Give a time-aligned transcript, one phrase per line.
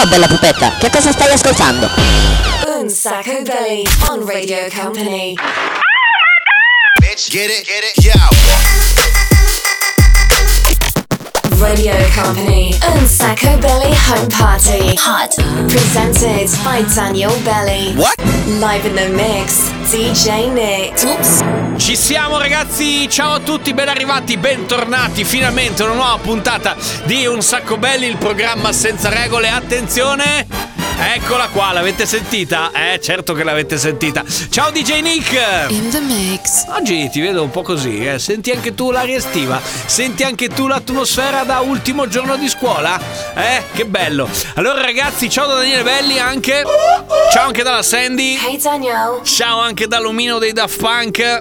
[0.00, 1.86] Ciao bella pupetta, che cosa stai ascoltando?
[2.78, 5.34] Un Sacco Belly on Radio Company.
[6.98, 8.79] Bitch, get it, get it, yo.
[11.60, 14.94] Radio Company and Sacco Belly Home Party.
[14.96, 15.34] Hot.
[15.68, 17.94] Presented by Daniel Belly.
[17.96, 18.16] What?
[18.58, 21.02] Live in the mix, DJ Nick.
[21.04, 21.44] Oops.
[21.76, 27.26] Ci siamo ragazzi, ciao a tutti, ben arrivati, bentornati finalmente a una nuova puntata di
[27.26, 29.50] Un Sacco Belli, il programma senza regole.
[29.50, 30.69] Attenzione!
[31.02, 32.70] Eccola qua, l'avete sentita?
[32.72, 34.22] Eh, certo che l'avete sentita.
[34.50, 35.32] Ciao DJ Nick!
[35.70, 36.66] In the mix.
[36.68, 38.18] Oggi ti vedo un po' così, eh.
[38.18, 39.58] Senti anche tu l'aria estiva?
[39.62, 43.00] Senti anche tu l'atmosfera da ultimo giorno di scuola?
[43.34, 44.28] Eh, che bello.
[44.56, 46.64] Allora ragazzi, ciao da Daniele Belli anche.
[47.32, 48.38] Ciao anche dalla Sandy.
[48.44, 49.22] Hey Daniel.
[49.24, 51.40] Ciao anche dall'omino dei Daft Punk.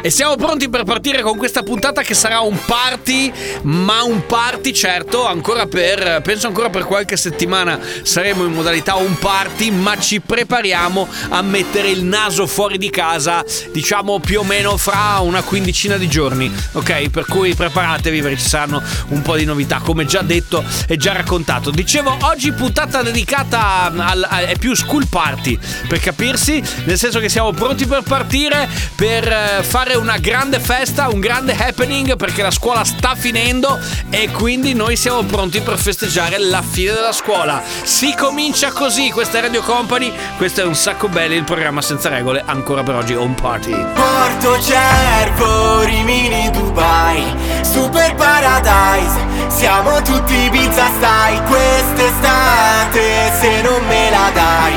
[0.00, 3.30] E siamo pronti per partire con questa puntata che sarà un party,
[3.62, 9.18] ma un party certo, ancora per, penso ancora per qualche settimana saremo in modalità un
[9.18, 14.76] party, ma ci prepariamo a mettere il naso fuori di casa, diciamo più o meno
[14.76, 17.08] fra una quindicina di giorni, ok?
[17.10, 21.12] Per cui preparatevi perché ci saranno un po' di novità, come già detto e già
[21.12, 21.70] raccontato.
[21.70, 27.28] Dicevo, oggi puntata dedicata al, a- è più school party, per capirsi, nel senso che
[27.28, 32.50] siamo pronti per partire, per eh, fare una grande festa, un grande happening, perché la
[32.50, 33.78] scuola sta finendo
[34.10, 37.62] e quindi noi siamo pronti per festeggiare la fine della scuola.
[37.82, 42.10] Si comincia così, questa è Radio Company, questo è un sacco belli, il programma senza
[42.10, 43.72] regole, ancora per oggi Home Party.
[43.72, 47.24] Porto Cervo, Rimini, Dubai
[47.62, 49.16] Super Paradise
[49.48, 54.74] Siamo tutti pizza stai Quest'estate se non me la dai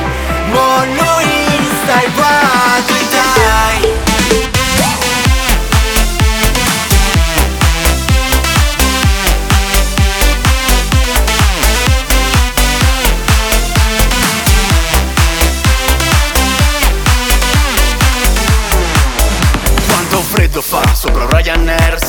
[0.52, 3.10] Mollo Insta e vado in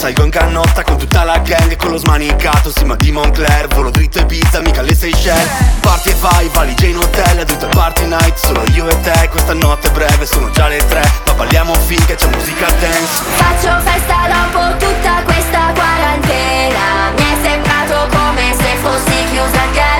[0.00, 3.90] Salgo in canotta con tutta la gang Con lo smanicato, sì ma di Moncler Volo
[3.90, 5.50] dritto e pizza, mica le Seychelles.
[5.82, 9.88] Parti e fai, valigia in hotel Tutta party night, solo io e te Questa notte
[9.88, 11.02] è breve, sono già le tre.
[11.26, 13.22] Ma balliamo finché c'è musica dance.
[13.36, 17.10] Faccio festa dopo tutta questa quarantena.
[17.18, 19.99] Mi è sembrato come se fossi chiusa galera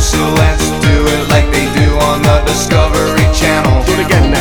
[0.00, 3.84] so let's do it like they do on the Discovery Channel.
[3.84, 4.37] Do it again now.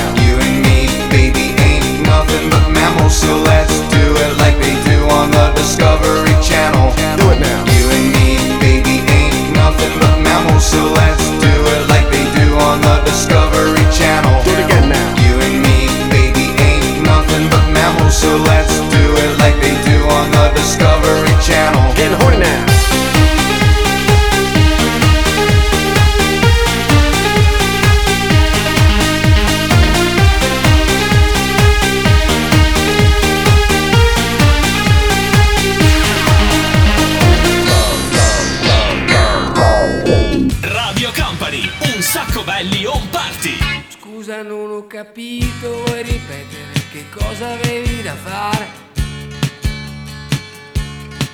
[44.88, 48.68] Capito, vuoi ripetere che cosa avevi da fare?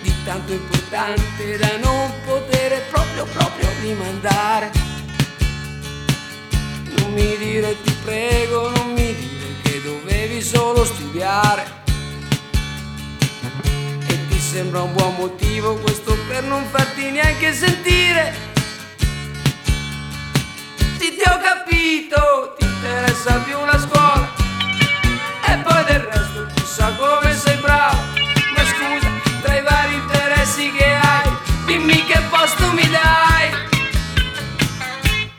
[0.02, 4.72] Di tanto importante da non poter proprio proprio rimandare.
[6.98, 11.82] Non mi dire ti prego, non mi dire che dovevi solo studiare.
[14.08, 18.53] E ti sembra un buon motivo questo per non farti neanche sentire.
[21.84, 24.32] Capito, ti interessa più la scuola.
[25.48, 27.98] E poi del resto chissà come sei bravo.
[28.56, 29.10] Ma scusa,
[29.42, 31.30] tra i vari interessi che hai,
[31.66, 33.50] dimmi che posto mi dai.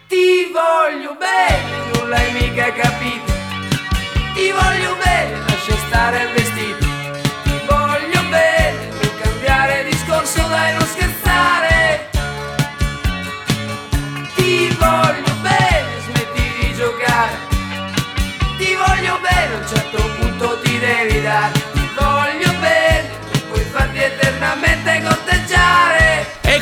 [0.07, 3.33] Ti voglio bene, non l'hai mica capito.
[4.35, 6.31] Ti voglio bene, lascia stare il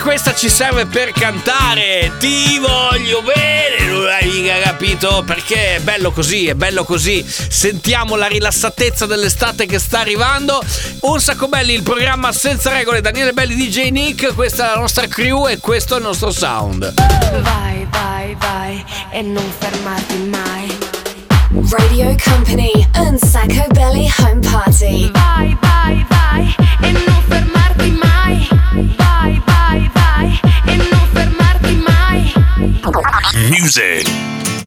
[0.03, 2.13] questa ci serve per cantare.
[2.19, 5.23] Ti voglio bene Non hai capito?
[5.25, 7.25] Perché è bello così, è bello così.
[7.25, 10.61] Sentiamo la rilassatezza dell'estate che sta arrivando.
[11.03, 13.01] Un sacco belli, il programma senza regole.
[13.01, 16.93] Daniele Belli DJ Nick Questa è la nostra crew e questo è il nostro sound.
[17.41, 20.82] Vai, vai, vai e non fermarti mai.
[21.55, 25.11] Radio Company and Sacco Belly Home Party.
[25.13, 28.49] Vai, vai, vai e non fermarti mai.
[28.97, 32.33] Vai, vai, vai e non fermarti mai.
[33.51, 34.62] Music.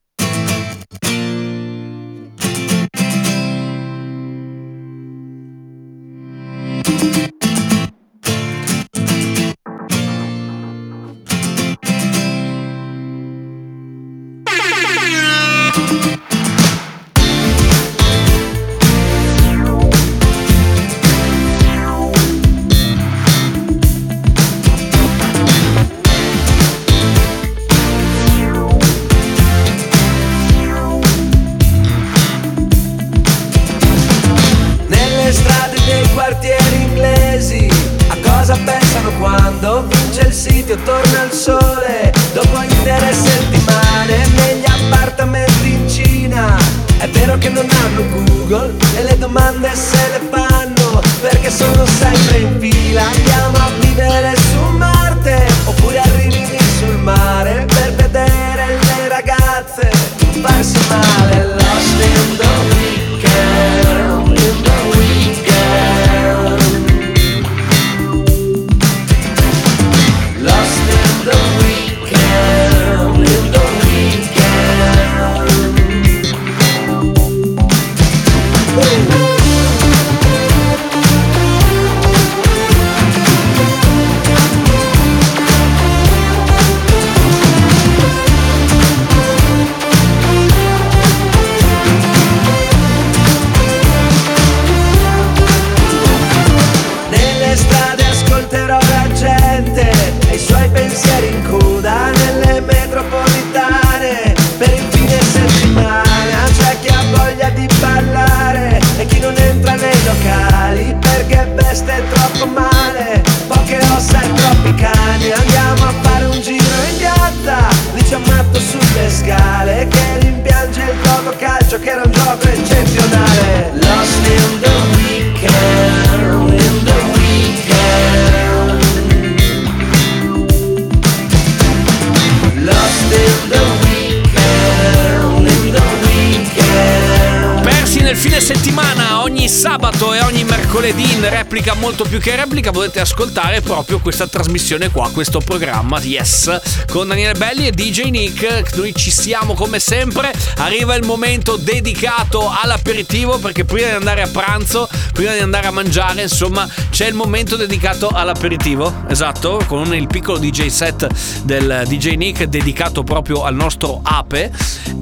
[138.15, 143.59] Fine settimana ogni sabato e ogni mercoledì in replica molto più che replica potete ascoltare
[143.61, 148.75] proprio questa trasmissione qua, questo programma Yes con Daniele Belli e DJ Nick.
[148.77, 150.31] Noi ci siamo come sempre.
[150.57, 155.71] Arriva il momento dedicato all'aperitivo perché prima di andare a pranzo, prima di andare a
[155.71, 159.05] mangiare, insomma, c'è il momento dedicato all'aperitivo.
[159.09, 161.07] Esatto, con il piccolo DJ set
[161.43, 164.51] del DJ Nick dedicato proprio al nostro ape.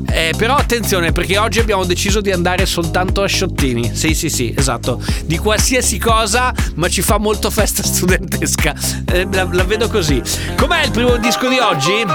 [0.10, 3.92] Eh, però attenzione perché oggi abbiamo deciso di andare soltanto a sciottini.
[3.96, 5.02] Sì, sì, sì, esatto.
[5.26, 8.74] Di qualsiasi cosa, ma ci fa molto festa studentesca.
[9.12, 10.22] Eh, la, la vedo così.
[10.58, 12.06] Com'è il primo disco di oggi?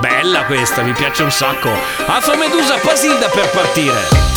[0.00, 1.70] Bella questa, mi piace un sacco.
[2.06, 4.33] Afro Medusa Pasilda per partire.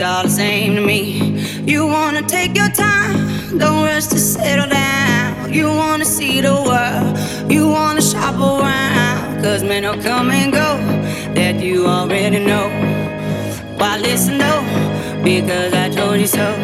[0.00, 1.40] it's all the same to me.
[1.66, 5.52] You wanna take your time, don't rush to settle down.
[5.52, 9.42] You wanna see the world, you wanna shop around.
[9.42, 10.76] Cause men will come and go,
[11.34, 12.68] that you already know.
[13.76, 14.62] Why listen though?
[15.24, 16.57] Because I told you so.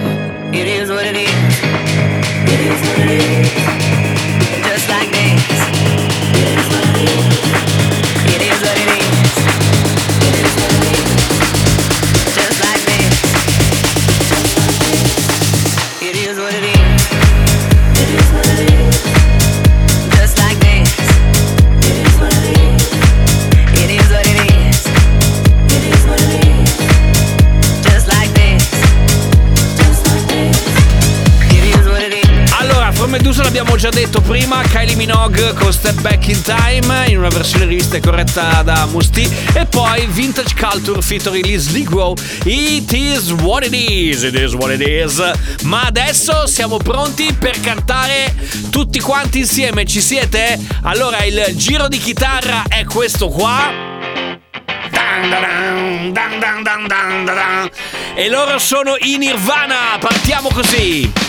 [36.44, 39.26] Time in una versione rivista corretta da Musti.
[39.54, 44.70] E poi Vintage Culture featuring Liz Ligro It is what it is, it is what
[44.70, 45.22] it is.
[45.62, 48.34] Ma adesso siamo pronti per cantare
[48.68, 49.86] tutti quanti insieme.
[49.86, 50.58] Ci siete?
[50.82, 53.72] Allora il giro di chitarra è questo qua.
[58.14, 59.96] E loro sono in Nirvana.
[59.98, 61.23] Partiamo così.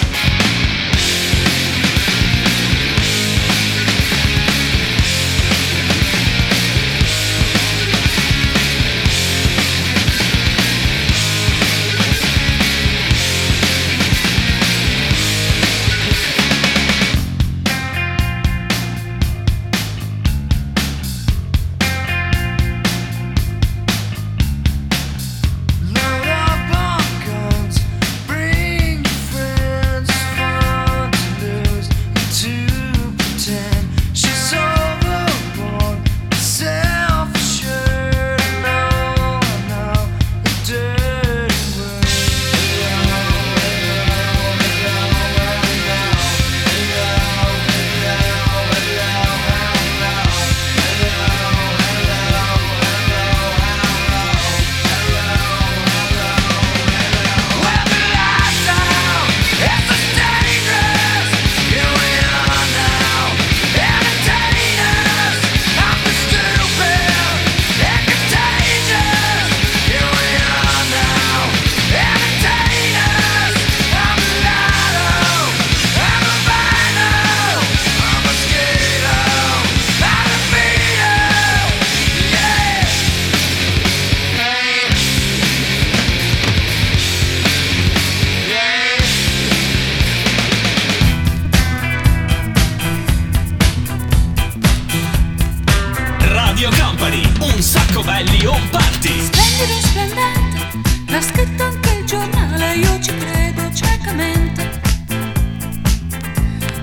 [96.55, 99.25] Radio Company, un sacco belli, un party.
[99.25, 104.81] Splendido, e splendente, l'ha scritto anche il giornale Io ci credo ciecamente.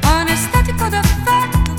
[0.05, 1.75] Onestatico d'affetto,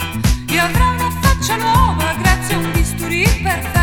[0.47, 3.82] io avrò una faccia nuova Grazie a un bisturi perfetto.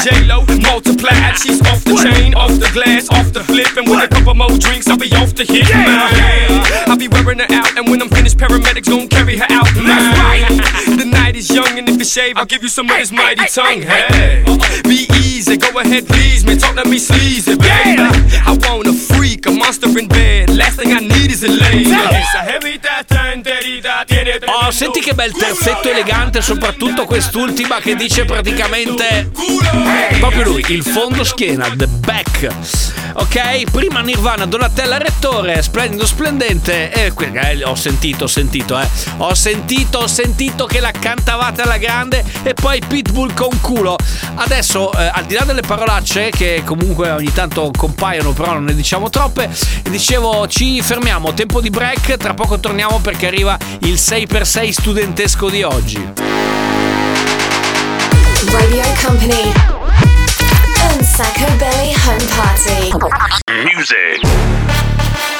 [0.00, 0.44] Trina J-Lo.
[0.60, 3.76] Multiplied, she's off the chain, off the glass, off the flip.
[3.76, 6.62] And with a couple more drinks, I'll be off the hit, man.
[6.88, 10.56] I'll be wearing her out, and when I'm finished, paramedics gon' carry her out, man.
[10.96, 13.46] The night is young, and if you shave, I'll give you some of this mighty
[13.46, 13.82] tongue.
[13.82, 14.44] Hey,
[14.84, 16.58] be easy, go ahead, please, man.
[16.58, 18.02] Talk to me sleazy, baby.
[18.46, 20.50] I want a freak, a monster in bed.
[20.50, 21.90] Last thing I need is a lady.
[21.90, 22.79] Está enterita, tiene
[24.46, 29.30] Oh, senti che bel terzetto elegante, soprattutto quest'ultima che dice praticamente
[30.18, 32.48] proprio lui, il fondo schiena, the back.
[33.12, 36.90] Ok, prima Nirvana, Donatella Rettore, splendido, splendente.
[36.92, 38.88] E eh, ho sentito, ho sentito, eh.
[39.18, 43.96] Ho sentito, ho sentito che la cantavate alla grande e poi Pitbull con culo.
[44.36, 48.74] Adesso, eh, al di là delle parolacce che comunque ogni tanto compaiono, però non ne
[48.74, 49.50] diciamo troppe,
[49.82, 52.69] dicevo ci fermiamo, tempo di break, tra poco torniamo
[53.02, 55.96] perché arriva il 6x6 studentesco di oggi.
[58.46, 59.52] Radio Company.
[60.82, 62.90] And Sacco Belly Home Party.
[63.74, 65.39] Music.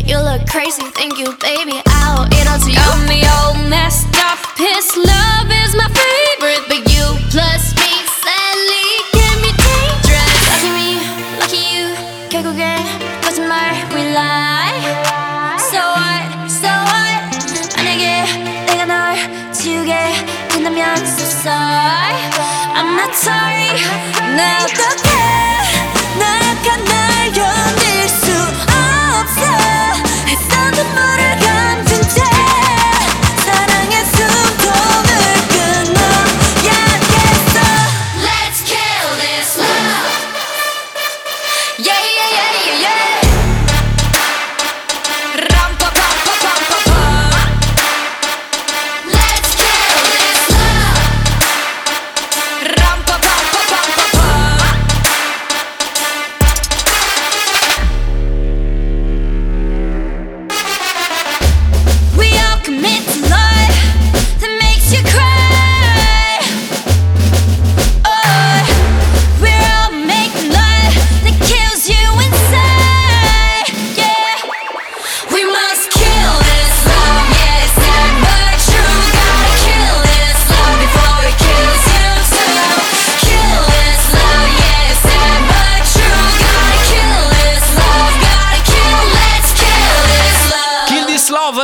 [0.00, 1.82] You look crazy, thank you, baby.
[2.00, 2.76] I'll eat all to you.
[2.76, 4.38] Got me all messed up.
[4.56, 7.92] His love is my favorite, but you plus me
[8.24, 10.32] sadly can be dangerous.
[10.48, 10.96] Lucky me,
[11.36, 11.92] lucky you.
[12.30, 12.80] 결국엔
[13.20, 14.80] 거짓말 we lie.
[15.60, 17.20] So what, so what?
[17.76, 18.24] 만약에
[18.64, 19.92] 내가 널 지우게
[20.48, 22.16] 된다면 so sorry.
[22.72, 23.76] I'm not sorry.
[24.36, 25.12] 나 어떡해?
[26.18, 26.99] 나약한 날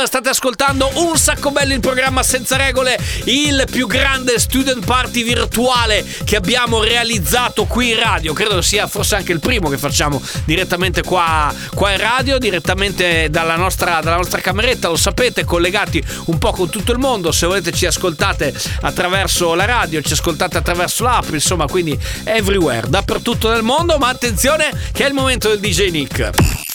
[0.08, 6.02] State ascoltando un sacco bello il programma senza regole, il più grande student party virtuale
[6.24, 8.32] che abbiamo realizzato qui in radio.
[8.32, 13.56] Credo sia forse anche il primo che facciamo direttamente qua, qua in radio, direttamente dalla
[13.56, 17.30] nostra, dalla nostra cameretta, lo sapete, collegati un po' con tutto il mondo.
[17.30, 23.50] Se volete ci ascoltate attraverso la radio, ci ascoltate attraverso l'app, insomma, quindi everywhere, dappertutto
[23.52, 23.98] nel mondo.
[23.98, 26.67] Ma attenzione che è il momento del DJ Nick.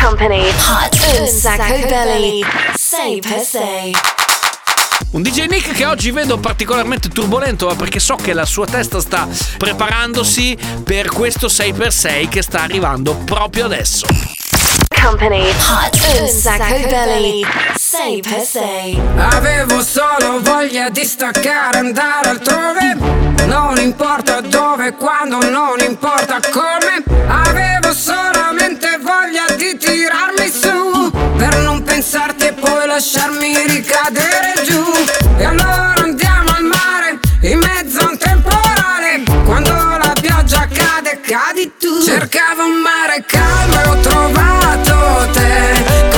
[0.00, 0.48] Company.
[0.66, 0.96] Hot.
[1.18, 2.42] Un sacco belly.
[2.74, 3.92] Say per se.
[5.12, 9.00] Un DJ Nick che oggi vedo particolarmente turbolento ma perché so che la sua testa
[9.00, 14.06] sta preparandosi per questo 6x6 che sta arrivando proprio adesso.
[15.02, 15.48] Company.
[15.68, 16.20] Hot.
[16.20, 17.44] Un sacco belly.
[17.76, 19.00] Say per se.
[19.16, 22.96] Avevo solo voglia di staccare, andare altrove.
[23.46, 27.02] Non importa dove, quando, non importa come.
[27.26, 31.10] Avevo solamente voglia di tirarmi su.
[31.36, 34.84] Per non pensarti e poi lasciarmi ricadere giù.
[35.36, 39.22] E allora andiamo al mare, in mezzo a un temporale.
[39.44, 42.02] Quando la pioggia cade, cadi tu.
[42.04, 44.57] Cercavo un mare calmo e ho trovato
[45.32, 46.17] te.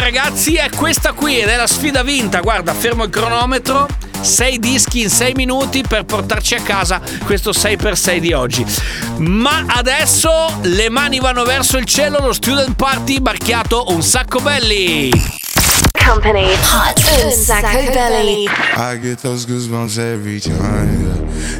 [0.00, 2.40] Ragazzi è questa qui ed è la sfida vinta.
[2.40, 3.86] Guarda, fermo il cronometro.
[4.20, 8.66] 6 dischi in 6 minuti per portarci a casa questo 6x6 di oggi.
[9.18, 10.30] Ma adesso
[10.62, 15.10] le mani vanno verso il cielo, lo student party marchiato un sacco belli.
[16.04, 18.44] Company Hot un sacco belly.
[18.76, 21.07] I get those goosebumps every time.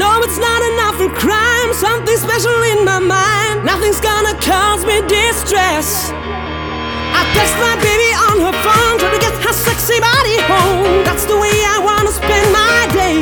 [0.00, 3.68] know it's not enough for crime, something special in my mind.
[3.68, 6.08] Nothing's gonna cause me distress.
[7.12, 11.04] I text my baby on her phone, trying to get her sexy body home.
[11.04, 13.16] That's the way I wanna spend my day.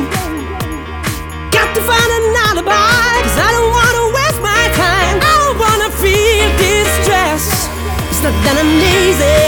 [1.51, 5.17] Got to find an alibi, cause I don't wanna waste my time.
[5.19, 7.67] I don't wanna feel distress.
[8.07, 9.39] It's not that I'm lazy,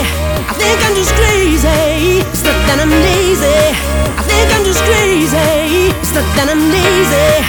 [0.51, 2.27] I think I'm just crazy.
[2.27, 3.61] It's not that I'm lazy,
[4.19, 5.80] I think I'm just crazy.
[6.13, 7.39] It's that I'm lazy,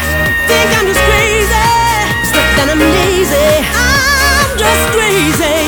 [0.47, 1.67] think I'm just crazy.
[2.23, 5.62] It's that I'm lazy, I'm just crazy.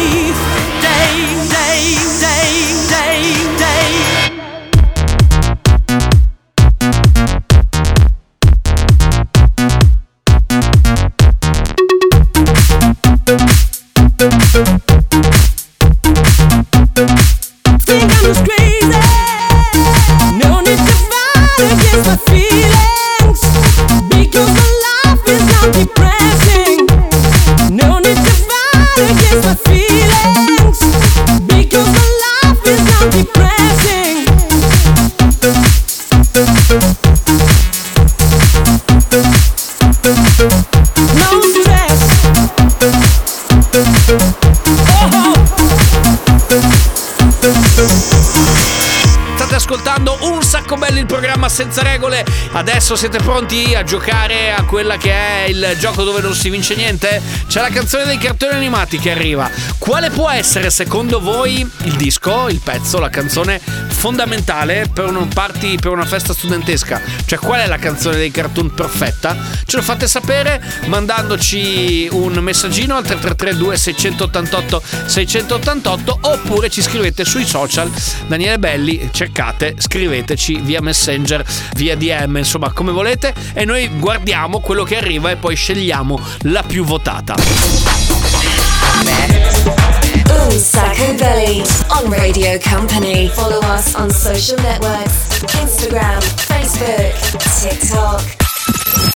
[52.54, 56.50] A Adesso siete pronti a giocare a quella che è il gioco dove non si
[56.50, 57.18] vince niente?
[57.46, 59.50] C'è la canzone dei cartoni animati che arriva.
[59.78, 65.76] Quale può essere secondo voi il disco, il pezzo, la canzone fondamentale per un party,
[65.76, 67.00] per una festa studentesca?
[67.24, 69.34] Cioè qual è la canzone dei cartoon perfetta?
[69.64, 77.46] Ce lo fate sapere mandandoci un messaggino al 3332 688 688 oppure ci scrivete sui
[77.46, 77.90] social
[78.26, 81.42] Daniele Belli, cercate, scriveteci via Messenger,
[81.76, 86.62] via DM, insomma come volete e noi guardiamo quello che arriva e poi scegliamo la
[86.62, 87.34] più votata.
[90.26, 93.28] Un sacco belly on Radio Company.
[93.28, 97.14] Follow us on social networks Instagram, Facebook,
[97.60, 98.22] TikTok.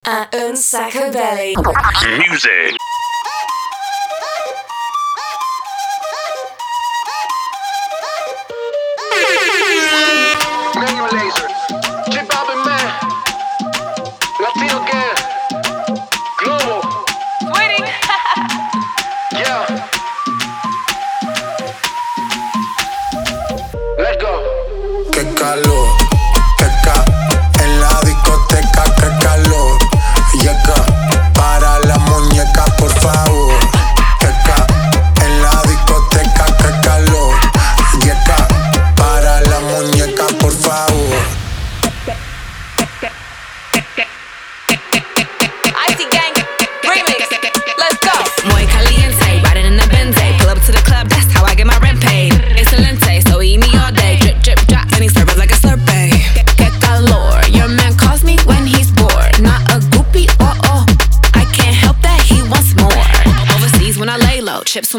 [0.07, 1.53] At Un sacco belly.
[2.27, 2.88] Music.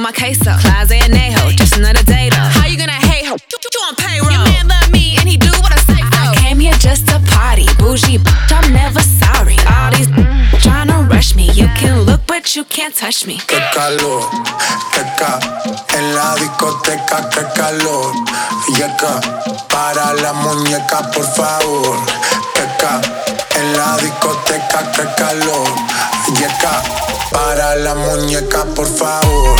[0.10, 0.52] My queso.
[0.62, 2.50] Clase and Neho, just another day though.
[2.58, 3.36] How you gonna hate her?
[3.52, 4.32] You, you on payroll.
[4.32, 6.32] Your man love me and he do what I say so.
[6.32, 9.58] I came here just to party, bougie, bitch, I'm never sorry.
[9.70, 10.10] All these
[10.64, 11.52] tryna rush me.
[11.52, 13.38] You can look, but you can't touch me.
[13.48, 14.24] Qué calor,
[14.94, 15.40] qué ca,
[15.98, 18.14] en la discoteca, qué calor.
[18.78, 19.14] Yeca,
[19.70, 21.98] para la muñeca, por favor.
[22.56, 23.02] Qué ca,
[23.60, 25.68] en la discoteca, qué calor.
[26.40, 26.82] Yeca,
[27.32, 29.60] para la muñeca, por favor.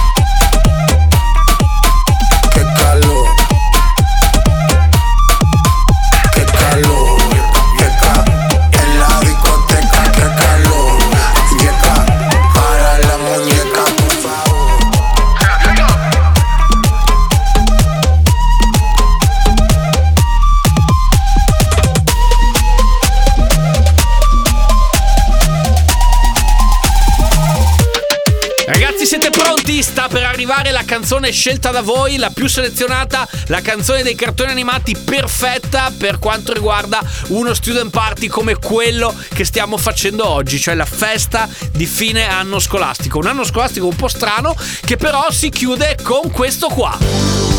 [29.81, 29.91] Pronti?
[29.91, 34.51] Sta per arrivare la canzone scelta da voi, la più selezionata, la canzone dei cartoni
[34.51, 40.75] animati perfetta per quanto riguarda uno student party come quello che stiamo facendo oggi, cioè
[40.75, 43.17] la festa di fine anno scolastico.
[43.17, 44.55] Un anno scolastico un po' strano
[44.85, 47.50] che però si chiude con questo qua.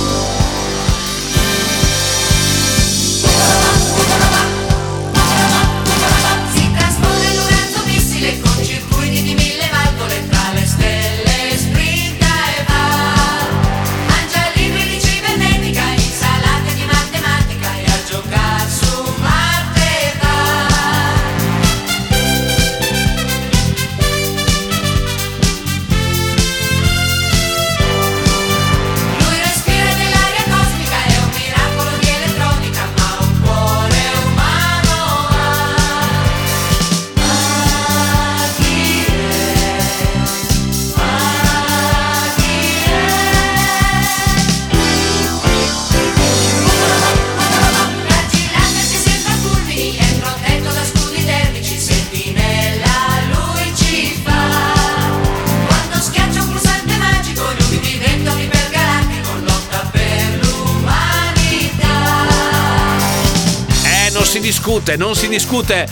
[64.32, 65.86] Si discute, non si discute.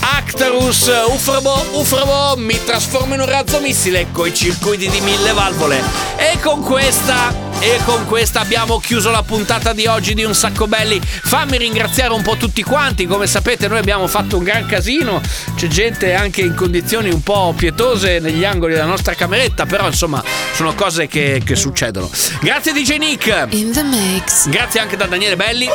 [0.00, 5.80] Actarus, Ufrabo, Ufrabo, mi trasformo in un razzo missile con i circuiti di mille valvole.
[6.16, 7.45] E con questa.
[7.66, 11.00] E con questa abbiamo chiuso la puntata di oggi di Un Sacco Belli.
[11.02, 13.06] Fammi ringraziare un po' tutti quanti.
[13.06, 15.20] Come sapete, noi abbiamo fatto un gran casino.
[15.56, 19.66] C'è gente anche in condizioni un po' pietose negli angoli della nostra cameretta.
[19.66, 22.08] Però, insomma, sono cose che, che succedono.
[22.40, 23.48] Grazie, DJ Nick.
[23.50, 24.48] In the mix.
[24.48, 25.66] Grazie anche da Daniele Belli.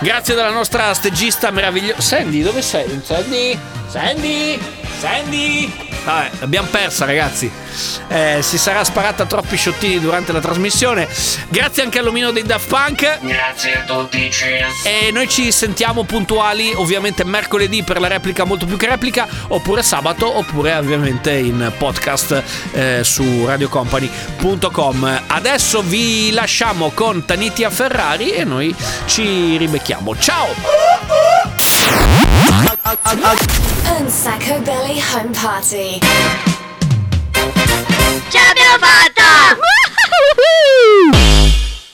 [0.00, 2.00] Grazie dalla nostra stegista meravigliosa.
[2.00, 3.00] Sandy, dove sei?
[3.02, 3.58] Sandy?
[3.88, 4.60] Sandy?
[5.00, 5.87] Sandy?
[6.04, 7.50] Vabbè, l'abbiamo persa, ragazzi.
[8.08, 11.08] Eh, si sarà sparata troppi sciottini durante la trasmissione.
[11.48, 13.18] Grazie anche all'omino dei Daft Punk.
[13.20, 14.84] Grazie a tutti, cheers.
[14.84, 19.82] E noi ci sentiamo puntuali, ovviamente mercoledì per la replica molto più che replica, oppure
[19.82, 22.42] sabato, oppure ovviamente in podcast
[22.72, 25.22] eh, su radiocompany.com.
[25.26, 28.74] Adesso vi lasciamo con Tanitia Ferrari e noi
[29.06, 30.16] ci ribecchiamo.
[30.16, 31.77] Ciao!
[34.08, 36.00] Sacco Belly Home Party.
[38.28, 39.56] Ce l'abbiamo fatta!